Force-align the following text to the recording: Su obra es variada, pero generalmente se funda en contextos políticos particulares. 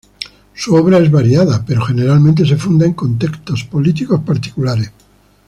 Su 0.55 0.73
obra 0.73 0.97
es 0.97 1.11
variada, 1.11 1.63
pero 1.63 1.83
generalmente 1.83 2.43
se 2.43 2.55
funda 2.57 2.87
en 2.87 2.93
contextos 2.95 3.63
políticos 3.65 4.19
particulares. 4.25 4.91